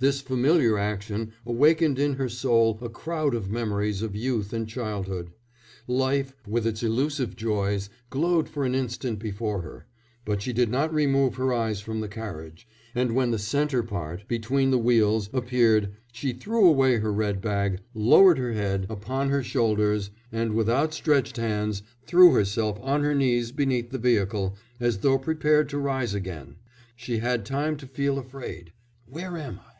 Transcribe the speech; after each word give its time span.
This 0.00 0.20
familiar 0.20 0.78
action 0.78 1.32
awakened 1.44 1.98
in 1.98 2.12
her 2.14 2.28
soul 2.28 2.78
a 2.80 2.88
crowd 2.88 3.34
of 3.34 3.50
memories 3.50 4.00
of 4.00 4.14
youth 4.14 4.52
and 4.52 4.68
childhood. 4.68 5.32
Life, 5.88 6.36
with 6.46 6.68
its 6.68 6.84
elusive 6.84 7.34
joys, 7.34 7.90
glowed 8.08 8.48
for 8.48 8.64
an 8.64 8.76
instant 8.76 9.18
before 9.18 9.62
her, 9.62 9.86
but 10.24 10.40
she 10.40 10.52
did 10.52 10.70
not 10.70 10.94
remove 10.94 11.34
her 11.34 11.52
eyes 11.52 11.80
from 11.80 11.98
the 12.00 12.06
carriage, 12.06 12.68
and 12.94 13.10
when 13.16 13.32
the 13.32 13.40
centre 13.40 13.82
part, 13.82 14.28
between 14.28 14.70
the 14.70 14.78
wheels, 14.78 15.30
appeared, 15.32 15.90
she 16.12 16.32
threw 16.32 16.64
away 16.64 16.98
her 16.98 17.12
red 17.12 17.40
bag, 17.40 17.80
lowered 17.92 18.38
her 18.38 18.52
head 18.52 18.86
upon 18.88 19.30
her 19.30 19.42
shoulders, 19.42 20.10
and, 20.30 20.52
with 20.54 20.70
outstretched 20.70 21.38
hands, 21.38 21.82
threw 22.06 22.30
herself 22.32 22.78
on 22.82 23.02
her 23.02 23.16
knees 23.16 23.50
beneath 23.50 23.90
the 23.90 23.98
vehicle, 23.98 24.56
as 24.78 24.98
though 24.98 25.18
prepared 25.18 25.68
to 25.68 25.76
rise 25.76 26.14
again. 26.14 26.54
She 26.94 27.18
had 27.18 27.44
time 27.44 27.76
to 27.78 27.86
feel 27.88 28.16
afraid. 28.16 28.72
'Where 29.08 29.36
am 29.36 29.58
I? 29.66 29.72